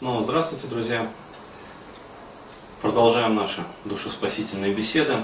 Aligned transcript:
Снова 0.00 0.22
здравствуйте, 0.22 0.66
друзья. 0.66 1.10
Продолжаем 2.80 3.34
наши 3.34 3.62
душеспасительные 3.84 4.72
беседы. 4.72 5.16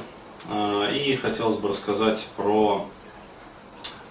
А, 0.51 0.91
и 0.91 1.17
хотелось 1.17 1.57
бы 1.57 1.71
рассказать 1.71 2.29
про, 2.37 2.87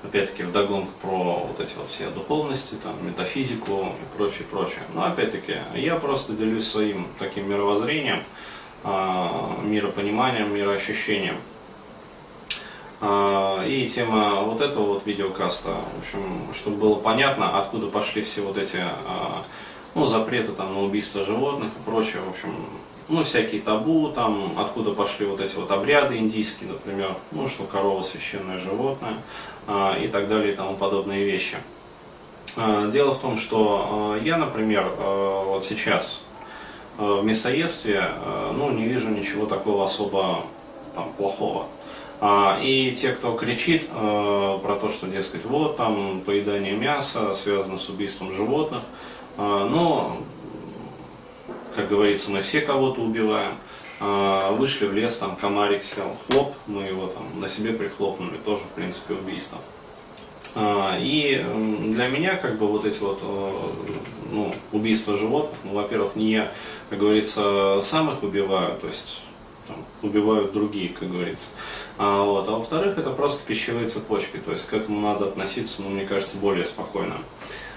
опять-таки, 0.01 0.41
вдогонку 0.41 0.91
про 1.03 1.45
вот 1.45 1.59
эти 1.59 1.77
вот 1.77 1.87
все 1.87 2.09
духовности, 2.09 2.77
там, 2.81 2.93
метафизику 3.05 3.89
и 3.89 4.17
прочее, 4.17 4.47
прочее. 4.49 4.81
Но 4.95 5.05
опять-таки, 5.05 5.57
я 5.75 5.97
просто 5.97 6.33
делюсь 6.33 6.67
своим 6.67 7.09
таким 7.19 7.47
мировоззрением, 7.47 8.23
а, 8.83 9.59
миропониманием, 9.61 10.51
мироощущением. 10.51 11.37
А, 13.01 13.63
и 13.67 13.87
тема 13.87 14.41
вот 14.41 14.61
этого 14.61 14.93
вот 14.93 15.05
видеокаста, 15.05 15.75
в 15.95 15.99
общем, 15.99 16.51
чтобы 16.55 16.77
было 16.77 16.95
понятно, 16.95 17.59
откуда 17.59 17.85
пошли 17.85 18.23
все 18.23 18.41
вот 18.41 18.57
эти 18.57 18.83
ну, 19.95 20.07
запреты 20.07 20.51
там 20.51 20.73
на 20.73 20.81
убийство 20.81 21.25
животных 21.25 21.69
и 21.69 21.89
прочее, 21.89 22.21
в 22.21 22.29
общем, 22.29 22.53
ну, 23.07 23.23
всякие 23.23 23.61
табу, 23.61 24.09
там, 24.09 24.53
откуда 24.57 24.91
пошли 24.91 25.25
вот 25.25 25.39
эти 25.39 25.55
вот 25.55 25.71
обряды 25.71 26.17
индийские, 26.17 26.69
например, 26.69 27.15
ну, 27.31 27.47
что 27.47 27.63
корова 27.63 28.01
священное 28.01 28.59
животное 28.59 29.13
а, 29.67 29.97
и 29.97 30.07
так 30.07 30.27
далее 30.27 30.53
и 30.53 30.55
тому 30.55 30.75
подобные 30.75 31.23
вещи. 31.23 31.57
А, 32.55 32.87
дело 32.87 33.13
в 33.13 33.19
том, 33.19 33.37
что 33.37 34.15
а, 34.15 34.19
я, 34.19 34.37
например, 34.37 34.91
а, 34.97 35.45
вот 35.45 35.63
сейчас 35.63 36.23
а, 36.97 37.21
в 37.21 37.25
мясоедстве, 37.25 37.99
а, 38.01 38.53
ну, 38.53 38.71
не 38.71 38.85
вижу 38.85 39.09
ничего 39.09 39.45
такого 39.45 39.85
особо 39.85 40.41
там, 40.93 41.11
плохого. 41.17 41.67
А, 42.21 42.59
и 42.61 42.91
те, 42.95 43.11
кто 43.11 43.33
кричит 43.33 43.87
а, 43.91 44.57
про 44.57 44.75
то, 44.77 44.89
что, 44.89 45.07
дескать, 45.07 45.45
вот 45.45 45.77
там 45.77 46.21
поедание 46.25 46.73
мяса 46.73 47.33
связано 47.33 47.77
с 47.77 47.87
убийством 47.87 48.33
животных, 48.33 48.81
но, 49.37 50.17
как 51.75 51.89
говорится, 51.89 52.31
мы 52.31 52.41
все 52.41 52.61
кого-то 52.61 53.01
убиваем. 53.01 53.53
А, 53.99 54.51
вышли 54.51 54.85
в 54.85 54.93
лес, 54.93 55.17
там 55.17 55.35
комарик 55.35 55.83
сел, 55.83 56.17
хлоп, 56.27 56.53
мы 56.67 56.83
его 56.83 57.07
там 57.07 57.39
на 57.39 57.47
себе 57.47 57.71
прихлопнули, 57.71 58.37
тоже, 58.37 58.61
в 58.63 58.75
принципе, 58.75 59.13
убийство. 59.13 59.57
А, 60.53 60.97
и 60.99 61.45
для 61.93 62.09
меня, 62.09 62.35
как 62.35 62.57
бы, 62.57 62.67
вот 62.67 62.85
эти 62.85 62.99
вот 62.99 63.21
ну, 64.31 64.53
убийства 64.73 65.17
животных, 65.17 65.57
ну, 65.63 65.73
во-первых, 65.73 66.15
не 66.15 66.31
я, 66.31 66.51
как 66.89 66.99
говорится, 66.99 67.79
сам 67.81 68.11
их 68.11 68.23
убиваю, 68.23 68.77
то 68.79 68.87
есть 68.87 69.21
там, 69.67 69.77
убивают 70.01 70.51
другие, 70.51 70.89
как 70.89 71.09
говорится. 71.09 71.47
А, 71.97 72.23
вот, 72.23 72.47
а 72.49 72.51
во-вторых, 72.51 72.97
это 72.97 73.11
просто 73.11 73.45
пищевые 73.45 73.87
цепочки, 73.87 74.37
то 74.37 74.51
есть 74.51 74.67
к 74.67 74.73
этому 74.73 74.99
надо 74.99 75.25
относиться, 75.27 75.81
ну, 75.81 75.89
мне 75.89 76.05
кажется, 76.05 76.37
более 76.37 76.65
спокойно. 76.65 77.15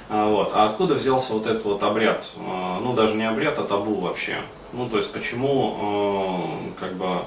А, 0.09 0.29
вот. 0.29 0.53
А 0.55 0.67
откуда 0.67 0.95
взялся 0.95 1.33
вот 1.33 1.47
этот 1.47 1.65
вот 1.65 1.83
обряд? 1.83 2.29
А, 2.39 2.81
ну, 2.81 2.95
даже 2.95 3.15
не 3.15 3.25
обряд, 3.25 3.59
а 3.59 3.65
табу 3.65 4.01
вообще. 4.01 4.37
Ну, 4.73 4.89
то 4.89 4.99
есть, 4.99 5.13
почему, 5.13 5.77
а, 5.81 6.81
как 6.81 6.95
бы, 6.95 7.23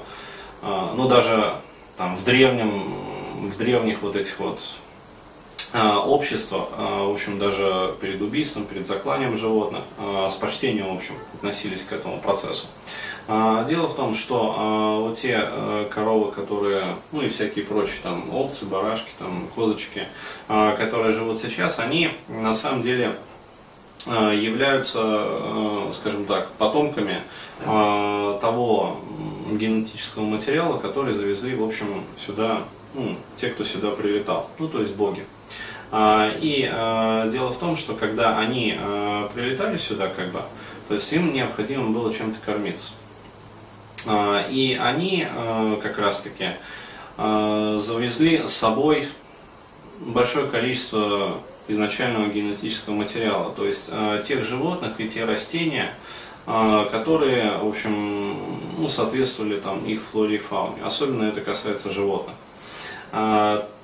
ну, 0.62 1.08
даже 1.08 1.56
там 1.96 2.16
в 2.16 2.24
древнем, 2.24 3.50
в 3.50 3.56
древних 3.56 4.02
вот 4.02 4.16
этих 4.16 4.38
вот 4.38 4.60
обществах, 5.74 6.68
в 6.76 7.10
общем, 7.12 7.38
даже 7.38 7.96
перед 8.00 8.20
убийством, 8.20 8.66
перед 8.66 8.86
закланием 8.86 9.36
животных, 9.38 9.80
с 10.28 10.34
почтением, 10.34 10.92
в 10.92 10.96
общем, 10.98 11.14
относились 11.34 11.82
к 11.82 11.92
этому 11.92 12.20
процессу. 12.20 12.66
А, 13.28 13.64
дело 13.64 13.88
в 13.88 13.94
том, 13.94 14.14
что 14.14 14.54
а, 14.56 14.98
вот 14.98 15.18
те 15.18 15.36
а, 15.38 15.88
коровы, 15.88 16.32
которые, 16.32 16.96
ну 17.12 17.22
и 17.22 17.28
всякие 17.28 17.64
прочие, 17.64 17.98
там, 18.02 18.34
овцы, 18.34 18.66
барашки, 18.66 19.10
там, 19.18 19.46
козочки, 19.54 20.08
которые 20.48 21.12
живут 21.12 21.38
сейчас, 21.38 21.78
они 21.78 22.10
на 22.28 22.54
самом 22.54 22.82
деле 22.82 23.16
являются, 24.06 25.92
скажем 25.94 26.24
так, 26.24 26.50
потомками 26.54 27.20
того 27.64 29.00
генетического 29.52 30.24
материала, 30.24 30.78
который 30.78 31.12
завезли, 31.12 31.54
в 31.54 31.62
общем, 31.62 32.02
сюда, 32.18 32.64
ну, 32.94 33.14
те, 33.36 33.50
кто 33.50 33.62
сюда 33.62 33.92
прилетал, 33.92 34.50
ну, 34.58 34.66
то 34.66 34.80
есть 34.80 34.94
боги. 34.94 35.24
И 35.92 36.68
дело 37.30 37.50
в 37.50 37.58
том, 37.58 37.76
что 37.76 37.94
когда 37.94 38.38
они 38.38 38.76
прилетали 39.34 39.76
сюда, 39.76 40.08
как 40.08 40.32
бы, 40.32 40.42
то 40.88 40.94
есть 40.94 41.12
им 41.12 41.32
необходимо 41.32 41.90
было 41.90 42.12
чем-то 42.12 42.40
кормиться. 42.44 42.90
А, 44.06 44.46
и 44.48 44.74
они 44.74 45.26
а, 45.28 45.76
как 45.82 45.98
раз-таки 45.98 46.50
а, 47.16 47.78
завезли 47.78 48.46
с 48.46 48.52
собой 48.52 49.08
большое 50.00 50.46
количество 50.48 51.38
изначального 51.68 52.28
генетического 52.28 52.94
материала, 52.94 53.52
то 53.52 53.64
есть 53.64 53.90
тех 54.26 54.44
животных 54.44 54.98
и 54.98 55.08
те 55.08 55.24
растения, 55.24 55.94
которые, 56.44 57.58
в 57.58 57.68
общем, 57.68 58.36
ну, 58.76 58.88
соответствовали 58.88 59.60
там 59.60 59.84
их 59.84 60.02
флоре 60.02 60.34
и 60.34 60.38
фауне. 60.38 60.82
Особенно 60.82 61.22
это 61.22 61.40
касается 61.40 61.92
животных. 61.92 62.34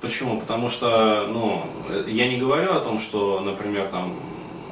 Почему? 0.01 0.41
Потому 0.41 0.69
что, 0.69 1.25
ну, 1.29 1.65
я 2.05 2.27
не 2.27 2.35
говорю 2.35 2.73
о 2.73 2.81
том, 2.81 2.99
что, 2.99 3.39
например, 3.39 3.87
там 3.87 4.13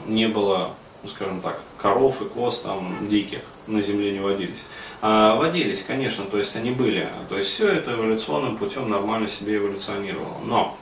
не 0.05 0.27
было, 0.27 0.71
ну, 1.01 1.09
скажем 1.09 1.39
так, 1.39 1.61
коров 1.77 2.21
и 2.21 2.25
коз 2.25 2.61
там 2.61 3.07
диких 3.09 3.41
на 3.67 3.81
земле 3.81 4.11
не 4.11 4.19
водились. 4.19 4.63
А, 5.01 5.35
водились, 5.35 5.83
конечно, 5.83 6.25
то 6.25 6.37
есть 6.37 6.55
они 6.55 6.71
были. 6.71 7.07
То 7.29 7.37
есть 7.37 7.49
все 7.49 7.69
это 7.69 7.93
эволюционным 7.93 8.57
путем 8.57 8.89
нормально 8.89 9.27
себе 9.27 9.57
эволюционировало. 9.57 10.37
Но 10.45 10.77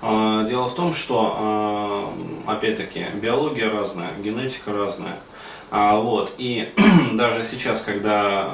а, 0.00 0.44
дело 0.44 0.68
в 0.68 0.74
том, 0.74 0.92
что 0.92 1.34
а, 1.36 2.14
опять-таки 2.46 3.06
биология 3.14 3.70
разная, 3.70 4.10
генетика 4.22 4.72
разная. 4.72 5.18
А, 5.70 5.98
вот, 5.98 6.32
и 6.38 6.72
даже 7.12 7.42
сейчас, 7.42 7.82
когда 7.82 8.50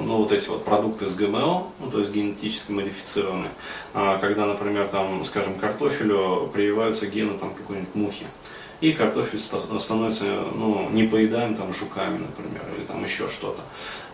ну, 0.00 0.16
вот 0.16 0.32
эти 0.32 0.48
вот 0.48 0.64
продукты 0.64 1.06
с 1.06 1.14
ГМО, 1.14 1.66
ну, 1.78 1.90
то 1.90 1.98
есть 1.98 2.10
генетически 2.10 2.72
модифицированные, 2.72 3.50
когда, 3.92 4.46
например, 4.46 4.88
там, 4.88 5.24
скажем, 5.24 5.54
картофелю 5.54 6.48
прививаются 6.52 7.06
гены 7.06 7.36
там, 7.38 7.52
какой-нибудь 7.54 7.94
мухи, 7.94 8.26
и 8.80 8.92
картофель 8.92 9.38
становится 9.38 10.24
ну, 10.24 10.88
непоедаем 10.90 11.54
там 11.56 11.72
жуками, 11.72 12.18
например, 12.18 12.62
или 12.76 12.84
там 12.84 13.02
еще 13.02 13.28
что-то. 13.28 13.60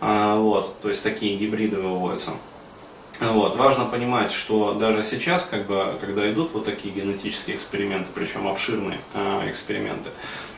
А, 0.00 0.36
вот, 0.36 0.80
то 0.80 0.88
есть 0.88 1.02
такие 1.02 1.36
гибриды 1.36 1.76
выводятся. 1.76 2.32
Вот. 3.20 3.56
Важно 3.56 3.84
понимать, 3.84 4.32
что 4.32 4.72
даже 4.72 5.04
сейчас, 5.04 5.42
как 5.42 5.66
бы, 5.66 5.98
когда 6.00 6.30
идут 6.32 6.52
вот 6.54 6.64
такие 6.64 6.94
генетические 6.94 7.56
эксперименты, 7.56 8.08
причем 8.14 8.48
обширные 8.48 8.98
э, 9.12 9.50
эксперименты, 9.50 10.08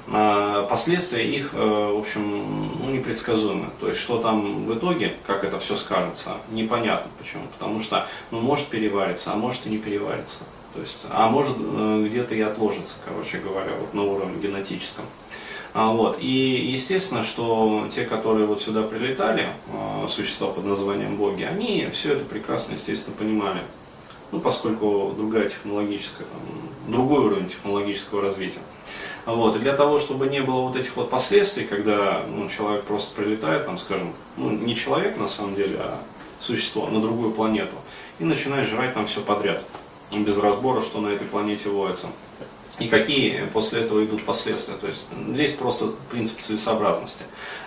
э, 0.06 0.66
последствия 0.70 1.28
их, 1.28 1.54
э, 1.54 1.58
в 1.58 1.98
общем, 1.98 2.78
ну, 2.78 2.90
непредсказуемы. 2.90 3.66
То 3.80 3.88
есть, 3.88 3.98
что 3.98 4.18
там 4.18 4.64
в 4.64 4.78
итоге, 4.78 5.14
как 5.26 5.42
это 5.42 5.58
все 5.58 5.74
скажется, 5.74 6.36
непонятно. 6.52 7.10
Почему? 7.18 7.42
Потому 7.58 7.80
что 7.80 8.06
ну, 8.30 8.38
может 8.38 8.68
перевариться, 8.68 9.32
а 9.32 9.36
может 9.36 9.66
и 9.66 9.70
не 9.70 9.78
перевариться. 9.78 10.44
То 10.74 10.80
есть, 10.80 11.06
а 11.10 11.28
может 11.28 11.56
э, 11.58 12.06
где-то 12.08 12.34
и 12.34 12.40
отложится, 12.40 12.94
короче 13.04 13.38
говоря, 13.38 13.72
вот 13.78 13.92
на 13.92 14.04
уровне 14.04 14.40
генетическом. 14.40 15.04
А, 15.74 15.92
вот. 15.92 16.18
И 16.18 16.26
естественно, 16.72 17.22
что 17.22 17.88
те, 17.94 18.04
которые 18.04 18.46
вот 18.46 18.62
сюда 18.62 18.82
прилетали, 18.82 19.48
э, 19.68 20.08
существа 20.08 20.48
под 20.48 20.64
названием 20.64 21.16
боги, 21.16 21.42
они 21.42 21.88
все 21.92 22.14
это 22.14 22.24
прекрасно, 22.24 22.72
естественно, 22.72 23.14
понимали. 23.16 23.60
Ну, 24.32 24.40
поскольку 24.40 25.12
другая 25.14 25.50
технологическая, 25.50 26.24
там, 26.24 26.40
другой 26.90 27.20
уровень 27.20 27.48
технологического 27.48 28.22
развития. 28.22 28.60
Вот. 29.26 29.56
И 29.56 29.58
для 29.58 29.74
того, 29.74 29.98
чтобы 29.98 30.26
не 30.28 30.40
было 30.40 30.62
вот 30.62 30.76
этих 30.76 30.96
вот 30.96 31.10
последствий, 31.10 31.64
когда 31.64 32.22
ну, 32.28 32.48
человек 32.48 32.84
просто 32.84 33.14
прилетает, 33.14 33.66
там, 33.66 33.76
скажем, 33.76 34.14
ну, 34.38 34.48
не 34.48 34.74
человек 34.74 35.18
на 35.18 35.28
самом 35.28 35.54
деле, 35.54 35.76
а 35.80 35.98
существо 36.40 36.88
на 36.88 37.00
другую 37.00 37.32
планету, 37.32 37.76
и 38.18 38.24
начинает 38.24 38.66
жрать 38.66 38.94
там 38.94 39.04
все 39.06 39.20
подряд 39.20 39.62
без 40.20 40.38
разбора, 40.38 40.80
что 40.80 41.00
на 41.00 41.08
этой 41.08 41.26
планете 41.26 41.68
водится. 41.68 42.08
И 42.78 42.88
какие 42.88 43.44
после 43.52 43.82
этого 43.82 44.04
идут 44.04 44.24
последствия. 44.24 44.76
То 44.76 44.86
есть 44.86 45.06
здесь 45.28 45.52
просто 45.52 45.92
принцип 46.10 46.38
целесообразности. 46.38 47.24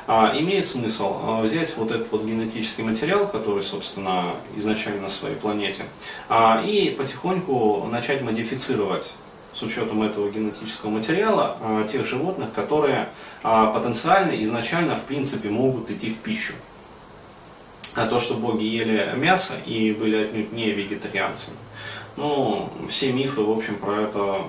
А, 0.08 0.34
имеет 0.38 0.68
смысл 0.68 1.20
а, 1.22 1.42
взять 1.42 1.76
вот 1.78 1.92
этот 1.92 2.12
вот 2.12 2.24
генетический 2.24 2.84
материал, 2.84 3.28
который, 3.28 3.62
собственно, 3.62 4.32
изначально 4.56 5.04
на 5.04 5.10
своей 5.10 5.36
планете, 5.36 5.86
а, 6.28 6.64
и 6.66 6.90
потихоньку 6.90 7.88
начать 7.92 8.24
модифицировать 8.24 9.14
с 9.56 9.62
учетом 9.62 10.04
этого 10.04 10.30
генетического 10.30 10.90
материала 10.90 11.58
а, 11.62 11.88
тех 11.88 12.06
животных, 12.06 12.52
которые 12.54 13.10
а, 13.42 13.68
потенциально 13.68 14.42
изначально 14.44 14.96
в 14.96 15.04
принципе 15.04 15.50
могут 15.50 15.90
идти 15.90 16.10
в 16.10 16.18
пищу. 16.18 16.54
А 17.96 18.08
то, 18.08 18.20
что 18.20 18.34
боги 18.34 18.66
ели 18.66 19.14
мясо 19.16 19.54
и 19.66 19.94
были 19.94 20.18
отнюдь 20.18 20.52
не 20.52 20.72
вегетарианцами, 20.72 21.56
ну, 22.18 22.70
все 22.88 23.12
мифы, 23.12 23.42
в 23.42 23.52
общем, 23.52 23.76
про 23.76 24.02
это 24.04 24.42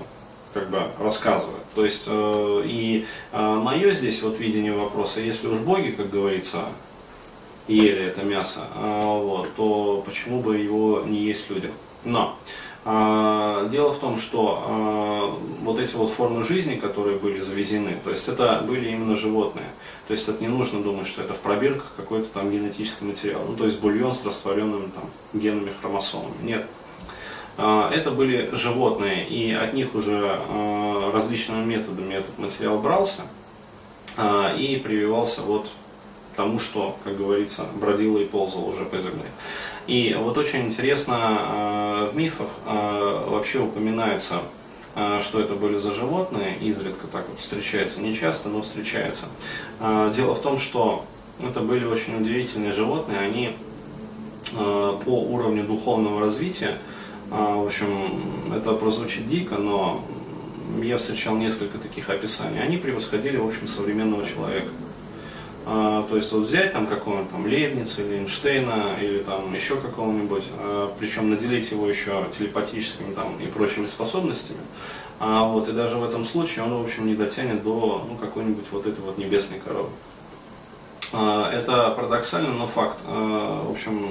как 0.54 0.70
бы 0.70 0.88
рассказывают. 0.98 1.64
То 1.74 1.84
есть, 1.84 2.04
э, 2.06 2.62
и 2.64 3.04
э, 3.32 3.54
мое 3.54 3.92
здесь 3.92 4.22
вот 4.22 4.38
видение 4.38 4.72
вопроса, 4.72 5.20
если 5.20 5.48
уж 5.48 5.58
боги, 5.58 5.90
как 5.90 6.10
говорится, 6.10 6.64
ели 7.68 8.04
это 8.04 8.22
мясо, 8.22 8.60
э, 8.74 9.20
вот, 9.22 9.54
то 9.54 10.02
почему 10.06 10.40
бы 10.40 10.56
его 10.56 11.02
не 11.02 11.18
есть 11.18 11.50
людям? 11.50 11.72
Но 12.04 12.36
А, 12.88 13.68
дело 13.68 13.90
в 13.90 13.98
том, 13.98 14.16
что 14.16 14.62
а, 14.64 15.36
вот 15.64 15.80
эти 15.80 15.96
вот 15.96 16.08
формы 16.08 16.44
жизни, 16.44 16.76
которые 16.76 17.18
были 17.18 17.40
завезены, 17.40 17.96
то 18.04 18.10
есть 18.12 18.28
это 18.28 18.62
были 18.64 18.90
именно 18.90 19.16
животные. 19.16 19.66
То 20.06 20.12
есть 20.12 20.28
это 20.28 20.40
не 20.40 20.46
нужно 20.46 20.80
думать, 20.80 21.08
что 21.08 21.20
это 21.20 21.34
в 21.34 21.40
пробирках 21.40 21.92
какой-то 21.96 22.28
там 22.28 22.48
генетический 22.52 23.04
материал. 23.04 23.42
Ну, 23.48 23.56
то 23.56 23.64
есть 23.64 23.80
бульон 23.80 24.14
с 24.14 24.24
растворенными 24.24 24.88
там 24.94 25.10
генами, 25.32 25.72
хромосомами. 25.80 26.36
Нет. 26.42 26.64
А, 27.58 27.90
это 27.90 28.10
были 28.10 28.54
животные, 28.54 29.26
и 29.26 29.52
от 29.52 29.72
них 29.72 29.94
уже 29.94 30.40
различными 31.12 31.64
методами 31.64 32.14
этот 32.14 32.38
материал 32.38 32.78
брался 32.78 33.22
и 34.58 34.80
прививался 34.82 35.42
вот 35.42 35.70
тому, 36.36 36.58
что, 36.58 36.96
как 37.04 37.16
говорится, 37.16 37.64
бродило 37.80 38.18
и 38.18 38.24
ползало 38.24 38.64
уже 38.64 38.84
по 38.84 38.98
земле. 38.98 39.30
И 39.86 40.16
вот 40.18 40.36
очень 40.36 40.66
интересно, 40.66 42.08
в 42.12 42.16
мифах 42.16 42.48
вообще 42.66 43.60
упоминается, 43.60 44.40
что 45.22 45.40
это 45.40 45.54
были 45.54 45.76
за 45.76 45.94
животные, 45.94 46.56
изредка 46.58 47.06
так 47.06 47.26
вот 47.28 47.38
встречается, 47.38 48.00
не 48.00 48.14
часто, 48.14 48.48
но 48.48 48.62
встречается. 48.62 49.26
Дело 49.80 50.34
в 50.34 50.40
том, 50.40 50.58
что 50.58 51.04
это 51.42 51.60
были 51.60 51.84
очень 51.84 52.20
удивительные 52.20 52.72
животные, 52.72 53.18
они 53.18 53.56
по 54.52 55.10
уровню 55.10 55.64
духовного 55.64 56.20
развития, 56.20 56.78
в 57.30 57.66
общем, 57.66 58.52
это 58.54 58.72
прозвучит 58.72 59.28
дико, 59.28 59.56
но 59.56 60.04
я 60.82 60.96
встречал 60.96 61.36
несколько 61.36 61.78
таких 61.78 62.10
описаний, 62.10 62.60
они 62.60 62.76
превосходили, 62.76 63.36
в 63.36 63.46
общем, 63.46 63.66
современного 63.66 64.24
человека. 64.24 64.68
А, 65.68 66.06
то 66.08 66.16
есть 66.16 66.30
вот 66.30 66.44
взять 66.44 66.72
там 66.72 66.86
какого-нибудь 66.86 67.32
там 67.32 67.44
Лейбница 67.44 68.02
или 68.02 68.18
Эйнштейна 68.18 68.98
или 69.00 69.18
там 69.18 69.52
еще 69.52 69.76
какого-нибудь, 69.76 70.44
а, 70.60 70.94
причем 70.96 71.28
наделить 71.28 71.72
его 71.72 71.88
еще 71.88 72.24
телепатическими 72.38 73.12
там 73.12 73.36
и 73.40 73.46
прочими 73.46 73.86
способностями, 73.86 74.60
а, 75.18 75.44
вот, 75.44 75.68
и 75.68 75.72
даже 75.72 75.96
в 75.96 76.04
этом 76.04 76.24
случае 76.24 76.64
он, 76.64 76.74
в 76.74 76.84
общем, 76.84 77.08
не 77.08 77.16
дотянет 77.16 77.64
до 77.64 78.06
ну, 78.08 78.14
какой-нибудь 78.14 78.66
вот 78.70 78.86
этой 78.86 79.00
вот 79.00 79.18
небесной 79.18 79.58
коровы. 79.58 79.88
А, 81.12 81.50
это 81.50 81.90
парадоксально, 81.90 82.52
но 82.52 82.68
факт. 82.68 82.98
А, 83.04 83.64
в 83.66 83.70
общем, 83.72 84.08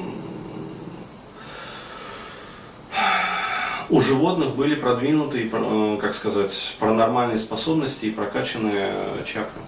у 3.89 4.01
животных 4.01 4.55
были 4.55 4.75
продвинутые, 4.75 5.49
как 5.99 6.13
сказать, 6.13 6.75
паранормальные 6.79 7.37
способности 7.37 8.05
и 8.05 8.11
прокачанные 8.11 8.91
чакры. 9.25 9.61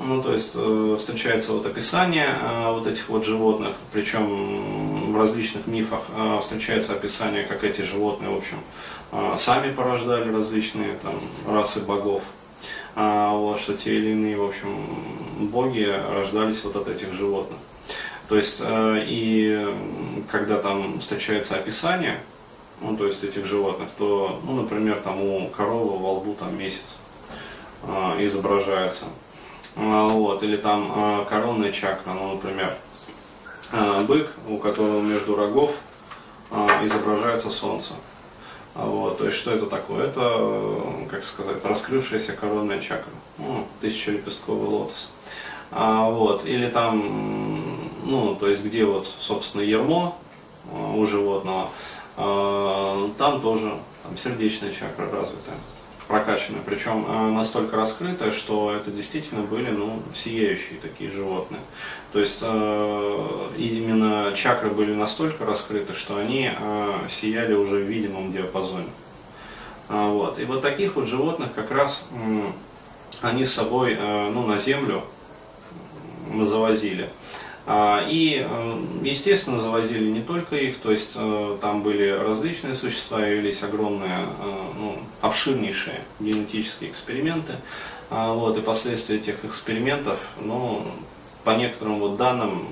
Ну, 0.00 0.20
то 0.22 0.32
есть 0.32 0.54
э, 0.56 0.96
встречается 0.98 1.52
вот 1.52 1.66
описание 1.66 2.26
э, 2.26 2.72
вот 2.72 2.86
этих 2.86 3.08
вот 3.08 3.24
животных, 3.24 3.74
причем 3.92 5.12
в 5.12 5.16
различных 5.16 5.68
мифах 5.68 6.06
э, 6.16 6.38
встречается 6.40 6.94
описание, 6.94 7.44
как 7.44 7.62
эти 7.62 7.82
животные, 7.82 8.30
в 8.30 8.36
общем, 8.36 8.56
э, 9.12 9.34
сами 9.36 9.72
порождали 9.72 10.34
различные 10.34 10.96
там 10.96 11.14
расы 11.46 11.80
богов. 11.84 12.24
А, 12.96 13.32
вот, 13.32 13.60
что 13.60 13.76
те 13.76 13.96
или 13.96 14.10
иные, 14.10 14.36
в 14.36 14.44
общем, 14.44 14.68
боги 15.38 15.88
рождались 16.12 16.62
вот 16.64 16.76
от 16.76 16.88
этих 16.88 17.12
животных. 17.12 17.58
То 18.28 18.36
есть, 18.36 18.62
э, 18.66 19.04
и 19.06 19.68
когда 20.30 20.58
там 20.58 20.98
встречается 20.98 21.56
описание, 21.56 22.18
ну, 22.80 22.96
то 22.96 23.06
есть 23.06 23.24
этих 23.24 23.46
животных, 23.46 23.88
то, 23.98 24.40
ну, 24.44 24.62
например, 24.62 25.00
там 25.00 25.20
у 25.22 25.48
коровы 25.48 25.98
во 25.98 26.12
лбу 26.14 26.34
там 26.34 26.58
месяц 26.58 26.98
э, 27.82 28.24
изображается. 28.24 29.06
А, 29.76 30.06
вот, 30.08 30.42
или 30.42 30.56
там 30.56 30.92
а, 30.94 31.24
коронная 31.24 31.72
чакра, 31.72 32.12
ну, 32.12 32.34
например, 32.34 32.76
а, 33.72 34.04
бык, 34.04 34.30
у 34.48 34.58
которого 34.58 35.00
между 35.00 35.34
рогов 35.34 35.74
изображается 36.84 37.50
солнце. 37.50 37.94
Вот, 38.74 39.18
то 39.18 39.26
есть 39.26 39.36
что 39.36 39.50
это 39.50 39.66
такое? 39.66 40.06
Это, 40.06 40.82
как 41.10 41.24
сказать, 41.24 41.64
раскрывшаяся 41.64 42.32
коронная 42.32 42.80
чакра, 42.80 43.10
ну, 43.38 43.66
тысячелепестковый 43.80 44.68
лотос. 44.68 45.10
А, 45.72 46.08
вот, 46.08 46.46
или 46.46 46.68
там, 46.68 47.80
ну, 48.04 48.36
то 48.36 48.46
есть 48.48 48.64
где 48.64 48.84
вот, 48.84 49.08
собственно, 49.18 49.62
ермо 49.62 50.16
у 50.94 51.04
животного, 51.06 51.70
там 52.16 53.40
тоже 53.40 53.74
там, 54.02 54.16
сердечная 54.16 54.72
чакра 54.72 55.10
развитая 55.10 55.56
прокачанная, 56.06 56.60
причем 56.64 57.06
э, 57.08 57.30
настолько 57.30 57.76
раскрытая, 57.76 58.30
что 58.30 58.72
это 58.72 58.90
действительно 58.90 59.42
были 59.42 59.70
ну, 59.70 60.02
сияющие 60.14 60.78
такие 60.80 61.10
животные. 61.10 61.60
То 62.12 62.20
есть 62.20 62.40
э, 62.42 63.48
именно 63.56 64.32
чакры 64.34 64.70
были 64.70 64.94
настолько 64.94 65.44
раскрыты, 65.44 65.94
что 65.94 66.16
они 66.16 66.50
сияли 67.08 67.54
уже 67.54 67.76
в 67.76 67.88
видимом 67.88 68.32
диапазоне. 68.32 68.88
А, 69.88 70.08
вот. 70.08 70.38
И 70.38 70.44
вот 70.44 70.62
таких 70.62 70.96
вот 70.96 71.08
животных 71.08 71.52
как 71.54 71.70
раз 71.70 72.06
они 73.22 73.44
с 73.44 73.54
собой 73.54 73.96
ну, 73.96 74.46
на 74.46 74.58
землю 74.58 75.04
завозили. 76.42 77.08
А, 77.66 78.06
и, 78.06 78.46
э, 78.46 78.78
естественно, 79.02 79.58
завозили 79.58 80.10
не 80.10 80.20
только 80.20 80.56
их, 80.56 80.78
то 80.78 80.90
есть 80.90 81.14
э, 81.16 81.56
там 81.62 81.82
были 81.82 82.10
различные 82.10 82.74
существа, 82.74 83.26
явились 83.26 83.62
огромные, 83.62 84.18
э, 84.18 84.54
ну, 84.78 84.98
обширнейшие 85.22 86.02
генетические 86.20 86.90
эксперименты. 86.90 87.54
А, 88.10 88.34
вот, 88.34 88.58
и 88.58 88.60
последствия 88.60 89.16
этих 89.16 89.44
экспериментов, 89.46 90.18
ну, 90.42 90.82
по 91.42 91.50
некоторым 91.50 92.00
вот 92.00 92.18
данным, 92.18 92.66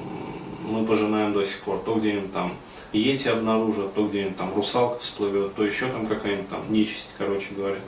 мы 0.62 0.84
пожинаем 0.84 1.32
до 1.32 1.42
сих 1.42 1.60
пор. 1.60 1.80
То 1.80 1.94
где-нибудь 1.94 2.32
там 2.32 2.52
Йети 2.92 3.28
обнаружат, 3.28 3.94
то 3.94 4.06
где-нибудь 4.06 4.36
там 4.36 4.54
русалка 4.54 5.00
всплывет, 5.00 5.54
то 5.54 5.64
еще 5.64 5.88
там 5.88 6.06
какая-нибудь 6.06 6.50
там 6.50 6.60
нечисть, 6.70 7.14
короче 7.16 7.48
говоря. 7.56 7.80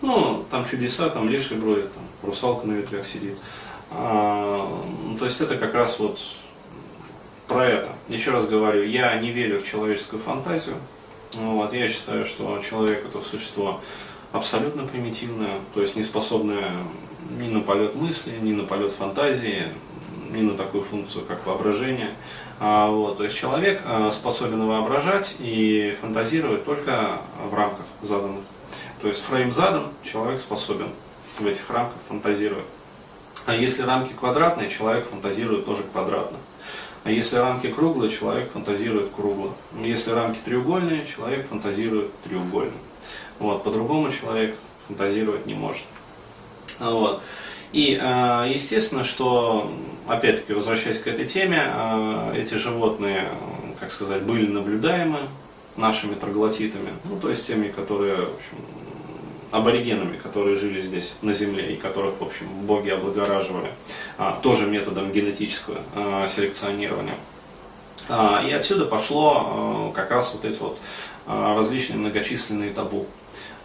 Ну, 0.00 0.44
там 0.50 0.64
чудеса, 0.64 1.08
там 1.08 1.28
леший 1.28 1.56
бродит, 1.56 1.92
там 1.94 2.02
русалка 2.22 2.66
на 2.66 2.72
ветвях 2.72 3.06
сидит. 3.06 3.36
А, 3.90 4.68
то 5.18 5.24
есть 5.24 5.40
это 5.40 5.56
как 5.56 5.74
раз 5.74 5.98
вот 5.98 6.20
про 7.58 7.66
это. 7.66 7.88
Еще 8.06 8.30
раз 8.30 8.46
говорю, 8.46 8.84
я 8.84 9.18
не 9.18 9.32
верю 9.32 9.58
в 9.58 9.66
человеческую 9.66 10.22
фантазию. 10.22 10.76
Вот, 11.34 11.72
я 11.72 11.88
считаю, 11.88 12.24
что 12.24 12.60
человек 12.60 13.04
это 13.04 13.20
существо 13.20 13.80
абсолютно 14.30 14.86
примитивное, 14.86 15.58
то 15.74 15.82
есть 15.82 15.96
не 15.96 16.04
способное 16.04 16.70
ни 17.36 17.48
на 17.48 17.60
полет 17.60 17.96
мысли, 17.96 18.38
ни 18.40 18.52
на 18.52 18.62
полет 18.62 18.92
фантазии, 18.92 19.64
ни 20.30 20.40
на 20.40 20.56
такую 20.56 20.84
функцию, 20.84 21.24
как 21.24 21.44
воображение. 21.46 22.10
А, 22.60 22.90
вот, 22.90 23.16
то 23.16 23.24
есть 23.24 23.36
человек 23.36 23.82
а, 23.84 24.12
способен 24.12 24.64
воображать 24.64 25.34
и 25.40 25.96
фантазировать 26.00 26.64
только 26.64 27.18
в 27.50 27.54
рамках 27.54 27.86
заданных. 28.02 28.44
То 29.02 29.08
есть 29.08 29.20
фрейм 29.22 29.50
задан, 29.50 29.88
человек 30.04 30.38
способен 30.38 30.90
в 31.40 31.44
этих 31.44 31.68
рамках 31.70 31.98
фантазировать. 32.06 32.66
А 33.46 33.54
если 33.56 33.82
рамки 33.82 34.12
квадратные, 34.12 34.70
человек 34.70 35.08
фантазирует 35.08 35.66
тоже 35.66 35.82
квадратно. 35.82 36.38
А 37.08 37.10
если 37.10 37.36
рамки 37.36 37.70
круглые, 37.70 38.10
человек 38.10 38.52
фантазирует 38.52 39.08
кругло. 39.08 39.54
Если 39.80 40.10
рамки 40.10 40.40
треугольные, 40.44 41.06
человек 41.06 41.48
фантазирует 41.48 42.12
треугольно. 42.20 42.76
Вот, 43.38 43.64
по-другому 43.64 44.12
человек 44.12 44.54
фантазировать 44.86 45.46
не 45.46 45.54
может. 45.54 45.84
Вот. 46.78 47.22
И 47.72 47.98
а, 47.98 48.44
естественно, 48.44 49.04
что, 49.04 49.72
опять-таки, 50.06 50.52
возвращаясь 50.52 50.98
к 50.98 51.06
этой 51.06 51.24
теме, 51.24 51.62
а, 51.64 52.34
эти 52.36 52.52
животные, 52.56 53.30
как 53.80 53.90
сказать, 53.90 54.24
были 54.24 54.46
наблюдаемы 54.46 55.20
нашими 55.76 56.14
троглотитами, 56.14 56.90
ну, 57.04 57.18
то 57.18 57.30
есть 57.30 57.46
теми, 57.46 57.68
которые, 57.68 58.16
в 58.16 58.34
общем, 58.34 58.58
аборигенами, 59.50 60.16
которые 60.16 60.56
жили 60.56 60.82
здесь 60.82 61.14
на 61.22 61.32
Земле 61.32 61.72
и 61.72 61.76
которых, 61.76 62.20
в 62.20 62.24
общем, 62.24 62.46
боги 62.62 62.90
облагораживали, 62.90 63.70
а, 64.16 64.38
тоже 64.42 64.66
методом 64.66 65.12
генетического 65.12 65.78
а, 65.94 66.26
селекционирования. 66.28 67.14
А, 68.08 68.42
и 68.46 68.52
отсюда 68.52 68.84
пошло 68.84 69.92
как 69.94 70.10
раз 70.10 70.32
вот 70.34 70.44
эти 70.44 70.58
вот 70.58 70.78
различные 71.26 71.98
многочисленные 71.98 72.70
табу. 72.70 73.06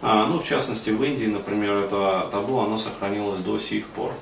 Ну, 0.02 0.38
в 0.38 0.44
частности, 0.44 0.90
в 0.90 1.02
Индии, 1.02 1.24
например, 1.24 1.84
это 1.84 2.28
табу, 2.30 2.58
оно 2.58 2.76
сохранилось 2.76 3.40
до 3.40 3.58
сих 3.58 3.86
пор. 3.86 4.12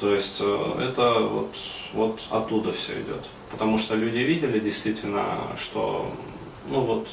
То 0.00 0.12
есть 0.12 0.38
э, 0.40 0.88
это 0.90 1.20
вот, 1.20 1.54
вот 1.94 2.20
оттуда 2.30 2.72
все 2.72 2.92
идет. 3.00 3.26
Потому 3.50 3.78
что 3.78 3.94
люди 3.94 4.18
видели 4.18 4.58
действительно, 4.58 5.38
что 5.58 6.10
ну 6.68 6.80
вот 6.80 7.08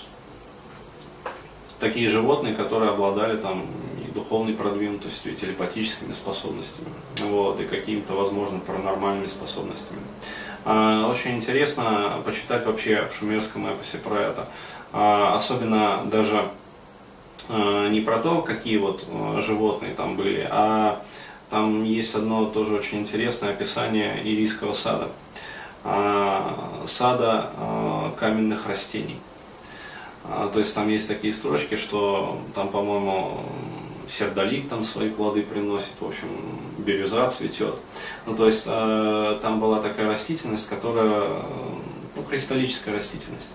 такие 1.84 2.08
животные, 2.08 2.54
которые 2.54 2.92
обладали 2.92 3.36
там 3.36 3.66
и 4.08 4.12
духовной 4.12 4.54
продвинутостью, 4.54 5.34
и 5.34 5.36
телепатическими 5.36 6.14
способностями, 6.14 6.88
вот, 7.20 7.60
и 7.60 7.66
какими-то, 7.66 8.14
возможно, 8.14 8.60
паранормальными 8.60 9.26
способностями. 9.26 10.00
А, 10.64 11.10
очень 11.10 11.36
интересно 11.36 12.22
почитать 12.26 12.66
вообще 12.66 13.06
в 13.08 13.14
шумерском 13.14 13.68
эпосе 13.68 13.98
про 13.98 14.16
это. 14.16 14.48
А, 14.94 15.36
особенно 15.36 16.06
даже 16.06 16.46
а, 17.50 17.90
не 17.90 18.00
про 18.00 18.20
то, 18.20 18.42
какие 18.42 18.78
вот 18.78 19.06
животные 19.40 19.94
там 19.94 20.16
были, 20.16 20.48
а 20.50 21.04
там 21.50 21.84
есть 21.84 22.16
одно 22.16 22.46
тоже 22.46 22.76
очень 22.76 23.00
интересное 23.00 23.50
описание 23.50 24.22
ирийского 24.24 24.74
сада. 24.74 25.10
Сада 26.88 27.50
каменных 28.18 28.68
растений. 28.68 29.20
А, 30.26 30.50
то 30.50 30.60
есть 30.60 30.74
там 30.74 30.90
есть 30.90 31.08
такие 31.08 31.34
строчки, 31.34 31.76
что 31.76 32.40
там, 32.56 32.70
по-моему, 32.70 33.42
сердолик 34.08 34.70
там 34.70 34.84
свои 34.84 35.10
плоды 35.10 35.44
приносит, 35.44 35.94
в 36.00 36.06
общем, 36.06 36.28
бирюза 36.78 37.30
цветет. 37.30 37.76
Ну, 38.26 38.36
то 38.36 38.48
есть 38.48 38.66
э, 38.68 39.40
там 39.42 39.60
была 39.60 39.82
такая 39.82 40.08
растительность, 40.08 40.70
которая, 40.70 41.28
ну, 42.16 42.24
кристаллическая 42.24 42.96
растительность. 42.96 43.50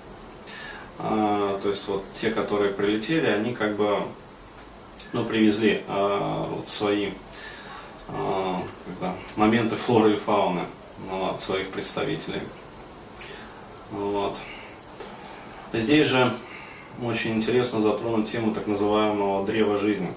А, 0.99 1.59
то 1.63 1.69
есть 1.69 1.87
вот 1.89 2.05
те, 2.15 2.31
которые 2.31 2.73
прилетели, 2.73 3.27
они 3.27 3.55
как 3.55 3.77
бы, 3.77 3.99
ну, 5.13 5.25
привезли 5.25 5.83
а, 5.87 6.49
вот 6.51 6.69
свои 6.69 7.11
а, 8.09 8.63
когда, 8.87 9.15
моменты 9.37 9.77
флоры 9.77 10.15
и 10.15 10.17
фауны 10.17 10.63
ну, 11.09 11.31
от 11.31 11.41
своих 11.41 11.71
представителей. 11.71 12.41
Вот. 13.91 14.37
Здесь 15.73 16.09
же 16.09 16.33
очень 17.03 17.35
интересно 17.35 17.81
затронуть 17.81 18.31
тему 18.31 18.53
так 18.53 18.67
называемого 18.67 19.47
древа 19.47 19.79
жизни. 19.79 20.11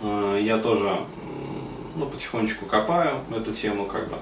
А, 0.00 0.38
я 0.38 0.58
тоже 0.58 0.96
ну, 1.96 2.06
потихонечку 2.06 2.66
копаю 2.66 3.20
эту 3.34 3.52
тему, 3.52 3.86
как 3.86 4.08
бы. 4.08 4.16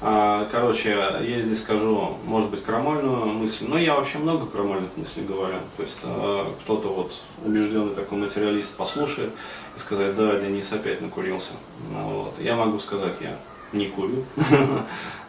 А, 0.00 0.48
короче, 0.50 0.90
я 0.90 1.40
здесь 1.40 1.60
скажу, 1.60 2.16
может 2.24 2.50
быть, 2.50 2.62
крамольную 2.62 3.26
мысль, 3.26 3.66
но 3.68 3.76
я 3.76 3.94
вообще 3.94 4.18
много 4.18 4.46
крамольных 4.46 4.90
мыслей 4.96 5.24
говорю. 5.24 5.58
То 5.76 5.82
есть 5.82 6.00
а, 6.04 6.52
кто-то 6.62 6.88
вот 6.88 7.20
убежденный 7.44 7.94
такой 7.94 8.18
материалист 8.18 8.76
послушает 8.76 9.32
и 9.76 9.80
сказать, 9.80 10.14
да, 10.14 10.38
Денис 10.38 10.72
опять 10.72 11.00
накурился. 11.00 11.52
Вот. 11.92 12.38
Я 12.38 12.56
могу 12.56 12.78
сказать, 12.78 13.14
я 13.20 13.36
не 13.72 13.86
курю. 13.86 14.24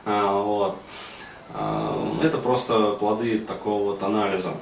Вот. 0.06 0.78
Это 2.24 2.38
просто 2.38 2.92
плоды 2.94 3.40
такого 3.40 3.92
вот 3.92 4.02
анализа. 4.02 4.54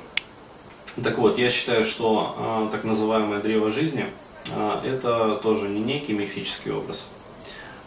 Так 1.04 1.18
вот, 1.18 1.38
я 1.38 1.50
считаю, 1.50 1.86
что 1.86 2.70
так 2.72 2.84
называемое 2.84 3.39
древо 3.39 3.70
жизни– 3.70 4.06
это 4.84 5.36
тоже 5.44 5.68
не 5.68 5.80
некий 5.80 6.13
мифический 6.13 6.72
образ, 6.72 7.06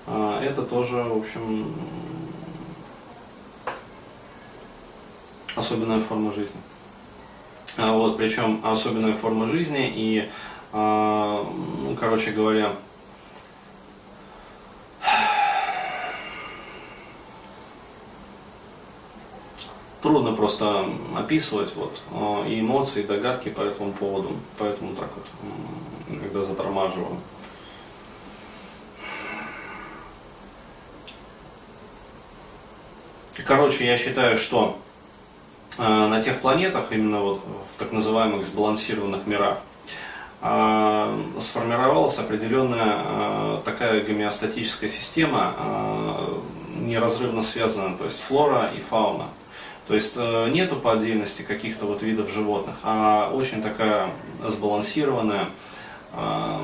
а, 0.07 0.43
это 0.43 0.63
тоже, 0.63 0.97
в 0.97 1.19
общем, 1.19 1.73
особенная 5.55 6.01
форма 6.01 6.33
жизни. 6.33 6.61
А, 7.79 7.93
вот, 7.93 8.17
причем 8.17 8.61
особенная 8.65 9.15
форма 9.15 9.47
жизни 9.47 9.93
и, 9.95 10.29
а, 10.73 11.47
ну, 11.83 11.95
короче 11.95 12.33
говоря, 12.33 12.73
трудно 20.11 20.33
просто 20.33 20.87
описывать 21.17 21.73
вот, 21.77 22.03
и 22.49 22.61
эмоции, 22.61 23.05
и 23.05 23.07
догадки 23.07 23.49
по 23.49 23.61
этому 23.61 23.93
поводу, 23.93 24.33
поэтому 24.59 24.97
так 24.97 25.09
вот 25.15 25.25
иногда 26.09 26.43
затормаживаю. 26.43 27.17
Короче, 33.47 33.87
я 33.87 33.97
считаю, 33.97 34.37
что 34.37 34.79
э, 35.79 35.83
на 35.83 36.21
тех 36.21 36.41
планетах, 36.41 36.91
именно 36.91 37.21
вот 37.21 37.39
в 37.39 37.79
так 37.79 37.93
называемых 37.93 38.45
сбалансированных 38.45 39.27
мирах, 39.27 39.59
э, 40.43 41.23
сформировалась 41.39 42.19
определенная 42.19 42.97
э, 42.99 43.59
такая 43.65 44.03
гомеостатическая 44.03 44.91
система, 44.91 45.55
э, 45.57 46.39
неразрывно 46.81 47.43
связанная, 47.43 47.97
то 47.97 48.05
есть 48.07 48.21
флора 48.21 48.73
и 48.77 48.81
фауна. 48.81 49.29
То 49.91 49.97
есть 49.97 50.15
э, 50.17 50.49
нету 50.51 50.77
по 50.77 50.93
отдельности 50.93 51.43
каких-то 51.43 51.85
вот 51.85 52.01
видов 52.03 52.33
животных, 52.33 52.77
а 52.85 53.29
очень 53.35 53.61
такая 53.61 54.11
сбалансированная, 54.47 55.49
э, 56.13 56.59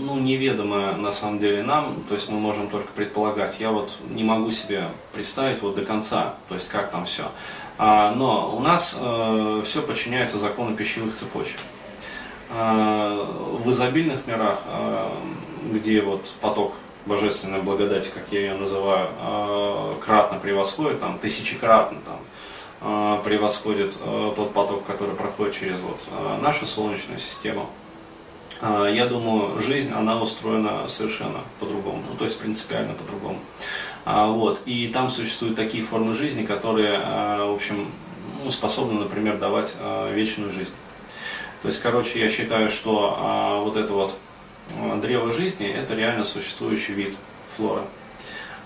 ну, 0.00 0.18
неведомое 0.18 0.96
на 0.96 1.12
самом 1.12 1.40
деле 1.40 1.62
нам, 1.62 1.96
то 2.08 2.14
есть 2.14 2.30
мы 2.30 2.40
можем 2.40 2.68
только 2.68 2.90
предполагать. 2.92 3.60
Я 3.60 3.70
вот 3.70 3.92
не 4.08 4.24
могу 4.24 4.50
себе 4.50 4.84
представить 5.12 5.60
вот 5.60 5.74
до 5.74 5.84
конца, 5.84 6.36
то 6.48 6.54
есть 6.54 6.70
как 6.70 6.90
там 6.90 7.04
все. 7.04 7.30
А, 7.76 8.14
но 8.14 8.56
у 8.56 8.60
нас 8.60 8.98
э, 8.98 9.62
все 9.66 9.82
подчиняется 9.82 10.38
закону 10.38 10.74
пищевых 10.74 11.14
цепочек. 11.16 11.60
А, 12.48 13.26
в 13.62 13.70
изобильных 13.70 14.26
мирах, 14.26 14.60
а, 14.64 15.12
где 15.70 16.00
вот 16.00 16.32
поток 16.40 16.72
божественной 17.04 17.60
благодати, 17.60 18.08
как 18.08 18.24
я 18.30 18.40
ее 18.40 18.54
называю, 18.54 19.08
кратно 20.04 20.38
превосходит, 20.38 21.00
там, 21.00 21.18
тысячекратно 21.18 21.98
там, 22.04 22.18
превосходит 22.80 23.96
а, 24.00 24.32
тот 24.34 24.52
поток, 24.52 24.84
который 24.86 25.14
проходит 25.14 25.54
через 25.54 25.80
вот, 25.80 26.00
а, 26.12 26.38
нашу 26.40 26.66
Солнечную 26.66 27.18
систему, 27.18 27.68
а, 28.60 28.86
я 28.86 29.06
думаю, 29.06 29.60
жизнь, 29.60 29.92
она 29.92 30.20
устроена 30.20 30.88
совершенно 30.88 31.40
по-другому, 31.60 32.02
ну, 32.08 32.16
то 32.16 32.24
есть 32.24 32.38
принципиально 32.38 32.94
по-другому. 32.94 33.38
А, 34.04 34.28
вот. 34.28 34.60
И 34.66 34.88
там 34.88 35.10
существуют 35.10 35.56
такие 35.56 35.84
формы 35.84 36.14
жизни, 36.14 36.44
которые, 36.44 37.00
а, 37.02 37.46
в 37.46 37.54
общем, 37.54 37.86
ну, 38.44 38.50
способны, 38.50 39.00
например, 39.00 39.38
давать 39.38 39.74
вечную 40.12 40.52
жизнь. 40.52 40.72
То 41.62 41.68
есть, 41.68 41.82
короче, 41.82 42.20
я 42.20 42.28
считаю, 42.28 42.70
что 42.70 43.62
вот 43.64 43.76
это 43.76 43.92
вот 43.92 44.14
древо 45.02 45.32
жизни– 45.32 45.66
это 45.68 45.96
реально 45.96 46.24
существующий 46.24 46.92
вид 46.92 47.16
флоры. 47.56 47.82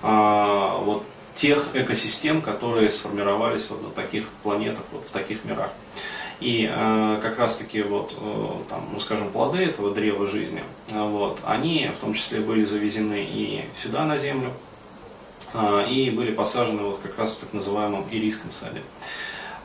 Вот 0.02 1.04
тех 1.34 1.68
экосистем, 1.74 2.42
которые 2.42 2.90
сформировались 2.90 3.68
вот 3.70 3.82
на 3.82 3.90
таких 3.90 4.28
планетах, 4.42 4.84
вот 4.92 5.06
в 5.06 5.10
таких 5.10 5.44
мирах. 5.44 5.70
И 6.40 6.68
э, 6.68 7.20
как 7.22 7.38
раз-таки 7.38 7.82
вот, 7.82 8.14
э, 8.20 8.46
там, 8.68 8.88
ну, 8.92 8.98
скажем, 8.98 9.30
плоды 9.30 9.58
этого 9.58 9.94
древа 9.94 10.26
жизни, 10.26 10.62
э, 10.88 11.00
вот, 11.00 11.38
они 11.44 11.88
в 11.96 12.00
том 12.00 12.14
числе 12.14 12.40
были 12.40 12.64
завезены 12.64 13.24
и 13.24 13.64
сюда 13.76 14.04
на 14.04 14.18
землю, 14.18 14.50
э, 15.54 15.86
и 15.88 16.10
были 16.10 16.32
посажены 16.32 16.82
вот 16.82 16.98
как 17.00 17.16
раз 17.16 17.32
в 17.32 17.36
так 17.36 17.52
называемом 17.52 18.06
ирийском 18.10 18.50
саде. 18.50 18.82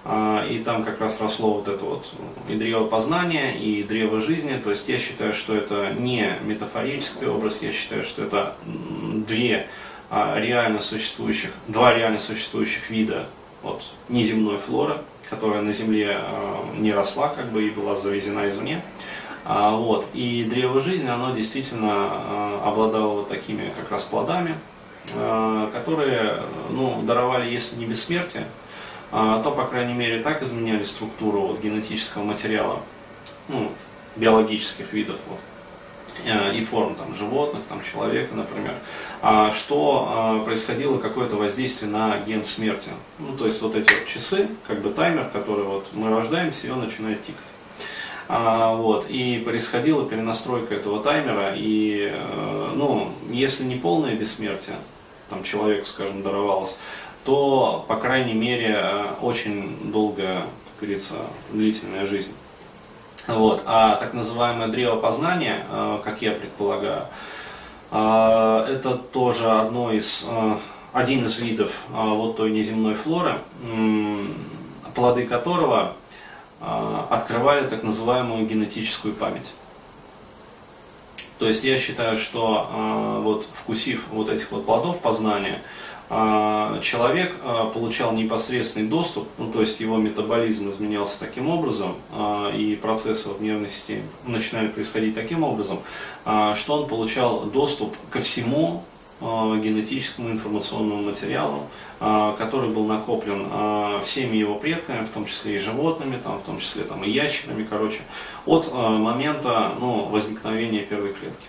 Э, 0.05 0.47
и 0.47 0.59
там 0.59 0.83
как 0.83 1.01
раз 1.01 1.19
росло 1.19 1.55
вот 1.55 1.67
это 1.67 1.83
вот 1.83 2.13
и 2.47 2.53
древо 2.53 2.85
познания, 2.85 3.57
и 3.57 3.81
древо 3.81 4.19
жизни. 4.19 4.61
То 4.63 4.69
есть 4.69 4.87
я 4.87 4.99
считаю, 4.99 5.33
что 5.33 5.55
это 5.55 5.93
не 5.97 6.37
метафорический 6.43 7.25
образ, 7.25 7.63
я 7.63 7.71
считаю, 7.71 8.03
что 8.03 8.23
это 8.23 8.55
две 8.65 9.67
реально 10.09 10.81
существующих, 10.81 11.51
два 11.67 11.93
реально 11.93 12.19
существующих 12.19 12.89
вида 12.89 13.25
вот, 13.61 13.83
неземной 14.09 14.57
флоры, 14.57 14.97
которая 15.29 15.61
на 15.61 15.73
земле 15.73 16.17
э, 16.21 16.55
не 16.77 16.93
росла, 16.93 17.29
как 17.29 17.47
бы 17.51 17.67
и 17.67 17.71
была 17.71 17.95
завезена 17.95 18.49
извне. 18.49 18.81
А, 19.43 19.71
вот. 19.71 20.07
И 20.13 20.43
древо 20.43 20.81
жизни, 20.81 21.07
оно 21.07 21.33
действительно 21.35 22.61
обладало 22.65 23.19
вот 23.19 23.29
такими 23.29 23.71
как 23.79 23.91
раз 23.91 24.03
плодами, 24.03 24.55
которые 25.71 26.41
ну, 26.69 27.01
даровали, 27.03 27.49
если 27.49 27.77
не 27.77 27.85
бессмертие, 27.85 28.45
то, 29.09 29.53
по 29.55 29.63
крайней 29.63 29.93
мере, 29.93 30.21
так 30.21 30.43
изменяли 30.43 30.83
структуру 30.83 31.39
вот, 31.39 31.61
генетического 31.61 32.23
материала, 32.23 32.81
ну, 33.47 33.71
биологических 34.17 34.91
видов. 34.91 35.15
Вот. 35.29 35.39
Э, 36.25 36.53
и 36.53 36.63
форм 36.63 36.95
там, 36.95 37.13
животных, 37.13 37.61
там, 37.69 37.81
человека, 37.83 38.35
например, 38.35 38.73
а, 39.21 39.51
что 39.51 40.07
а, 40.09 40.43
происходило 40.43 40.97
какое-то 40.97 41.35
воздействие 41.35 41.91
на 41.91 42.19
ген 42.19 42.43
смерти. 42.43 42.89
Ну, 43.19 43.35
то 43.37 43.45
есть 43.45 43.61
вот 43.61 43.75
эти 43.75 43.91
вот 43.91 44.07
часы, 44.07 44.47
как 44.67 44.81
бы 44.81 44.89
таймер, 44.89 45.29
который 45.31 45.63
вот 45.63 45.87
мы 45.93 46.09
рождаемся, 46.09 46.67
и 46.67 46.69
он 46.69 46.81
начинает 46.81 47.21
тикать. 47.23 47.41
А, 48.29 48.75
вот, 48.75 49.05
и 49.09 49.41
происходила 49.45 50.05
перенастройка 50.05 50.75
этого 50.75 51.01
таймера, 51.01 51.53
и, 51.55 52.11
э, 52.13 52.71
ну, 52.75 53.11
если 53.29 53.63
не 53.63 53.75
полное 53.75 54.15
бессмертие, 54.15 54.75
там 55.29 55.43
человеку, 55.43 55.85
скажем, 55.85 56.23
даровалось, 56.23 56.77
то, 57.23 57.85
по 57.87 57.95
крайней 57.95 58.33
мере, 58.33 58.75
э, 58.77 59.05
очень 59.21 59.91
долгая, 59.91 60.41
как 60.41 60.81
говорится, 60.81 61.15
длительная 61.53 62.05
жизнь. 62.05 62.33
Вот. 63.27 63.63
А 63.65 63.97
так 63.97 64.13
называемое 64.13 64.69
древо 64.69 64.95
познания, 64.95 65.65
э, 65.69 65.99
как 66.03 66.21
я 66.21 66.31
предполагаю, 66.31 67.03
э, 67.91 68.67
это 68.69 68.95
тоже 68.95 69.51
одно 69.51 69.91
из, 69.91 70.25
э, 70.29 70.57
один 70.93 71.25
из 71.25 71.37
видов 71.39 71.73
вот 71.89 72.37
той 72.37 72.51
неземной 72.51 72.95
флоры, 72.95 73.39
плоды 74.95 75.27
которого 75.27 75.93
открывали 76.59 77.67
так 77.67 77.83
называемую 77.83 78.47
генетическую 78.47 79.13
память. 79.13 79.53
То 81.37 81.47
есть 81.47 81.63
я 81.63 81.77
считаю, 81.77 82.17
что 82.17 83.21
вот 83.21 83.47
вкусив 83.53 84.05
вот 84.09 84.29
этих 84.29 84.51
вот 84.51 84.65
плодов 84.65 84.99
познания, 85.01 85.61
человек 86.09 87.35
а, 87.43 87.69
получал 87.69 88.13
непосредственный 88.13 88.87
доступ, 88.87 89.27
ну, 89.37 89.51
то 89.51 89.59
есть 89.59 89.79
его 89.81 89.97
метаболизм 89.97 90.69
изменялся 90.69 91.19
таким 91.19 91.49
образом, 91.49 91.95
а, 92.13 92.49
и 92.55 92.75
процессы 92.75 93.27
в 93.27 93.41
нервной 93.41 93.67
системе 93.67 94.03
начинали 94.25 94.67
происходить 94.67 95.15
таким 95.15 95.43
образом, 95.43 95.79
что 96.23 96.81
он 96.81 96.87
получал 96.87 97.45
доступ 97.45 97.95
ко 98.09 98.19
всему, 98.19 98.83
генетическому 99.19 100.29
информационному 100.29 101.01
материалу, 101.01 101.63
который 102.37 102.69
был 102.69 102.85
накоплен 102.85 103.47
всеми 104.03 104.37
его 104.37 104.53
предками, 104.55 105.03
в 105.03 105.09
том 105.09 105.25
числе 105.25 105.55
и 105.55 105.59
животными, 105.59 106.19
там, 106.23 106.37
в 106.37 106.43
том 106.43 106.59
числе 106.59 106.83
там, 106.83 107.03
и 107.03 107.09
ящерами, 107.09 107.65
короче, 107.67 108.01
от 108.45 108.71
момента 108.71 109.73
ну, 109.79 110.05
возникновения 110.05 110.81
первой 110.81 111.13
клетки. 111.13 111.47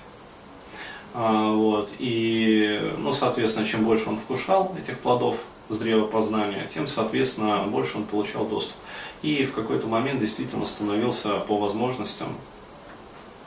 Вот. 1.15 1.93
И, 1.99 2.93
ну, 2.99 3.13
соответственно, 3.13 3.67
чем 3.67 3.85
больше 3.85 4.09
он 4.09 4.19
вкушал 4.19 4.77
этих 4.81 4.99
плодов 4.99 5.37
с 5.69 5.79
древа 5.79 6.07
познания, 6.07 6.69
тем, 6.73 6.87
соответственно, 6.87 7.65
больше 7.65 7.99
он 7.99 8.05
получал 8.05 8.47
доступ. 8.47 8.77
И 9.23 9.45
в 9.45 9.53
какой-то 9.53 9.87
момент 9.87 10.21
действительно 10.21 10.65
становился 10.65 11.39
по 11.41 11.59
возможностям 11.59 12.29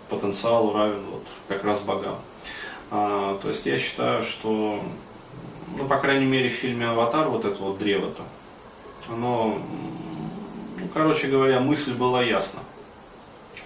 потенциалу 0.10 0.74
равен 0.74 1.01
вот 1.10 1.24
как 1.48 1.63
раз 1.63 1.82
богам. 1.82 2.18
А, 2.91 3.39
то 3.41 3.48
есть 3.48 3.65
я 3.65 3.77
считаю, 3.77 4.24
что, 4.24 4.84
ну, 5.77 5.86
по 5.88 5.98
крайней 5.98 6.25
мере, 6.25 6.50
в 6.50 6.53
фильме 6.53 6.88
«Аватар» 6.88 7.30
вот 7.30 7.46
это 7.46 7.62
вот 7.63 7.77
древо-то, 7.80 8.24
оно, 9.10 9.58
ну, 10.77 10.88
короче 10.94 11.27
говоря, 11.27 11.62
мысль 11.62 11.94
была 11.94 12.22
ясна, 12.22 12.60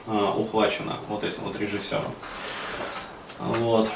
а, 0.06 0.32
ухвачена 0.38 0.98
вот 1.10 1.24
этим 1.24 1.44
вот 1.44 1.60
режиссером. 1.60 2.12
Вот. 3.40 3.90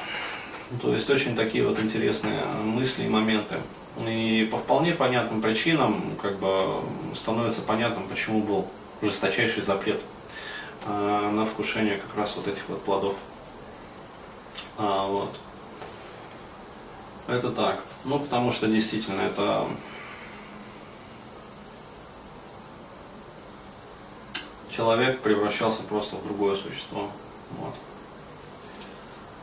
То 0.81 0.93
есть 0.93 1.10
очень 1.10 1.36
такие 1.36 1.67
вот 1.67 1.79
интересные 1.79 2.43
мысли 2.63 3.05
и 3.05 3.10
моменты. 3.10 3.58
И 4.08 4.48
по 4.51 4.58
вполне 4.58 4.93
понятным 4.93 5.41
причинам 5.41 6.15
как 6.22 6.38
бы 6.38 6.81
становится 7.15 7.62
понятным, 7.62 8.08
почему 8.08 8.41
был 8.41 8.67
жесточайший 9.01 9.63
запрет 9.63 10.01
э, 10.86 11.29
на 11.34 11.46
вкушение 11.46 11.98
как 11.98 12.15
раз 12.15 12.36
вот 12.38 12.48
этих 12.48 12.67
вот 12.69 12.84
плодов. 12.84 13.15
А, 14.77 15.08
вот. 15.08 15.36
Это 17.27 17.51
так. 17.51 17.84
Ну, 18.05 18.19
потому 18.19 18.51
что 18.51 18.67
действительно 18.67 19.22
это 19.22 19.67
человек 24.69 25.22
превращался 25.22 25.84
просто 25.84 26.15
в 26.15 26.24
другое 26.24 26.55
существо. 26.55 27.10
Вот. 27.60 27.75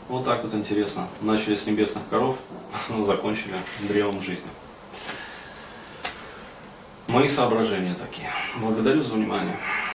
Вот 0.08 0.24
так 0.24 0.44
вот 0.44 0.54
интересно. 0.54 1.08
Начали 1.20 1.56
с 1.56 1.66
небесных 1.66 2.04
коров, 2.08 2.36
закончили 3.04 3.58
древом 3.88 4.20
жизни. 4.20 4.48
Мои 7.08 7.28
соображения 7.28 7.94
такие. 7.94 8.30
Благодарю 8.60 9.02
за 9.02 9.14
внимание. 9.14 9.56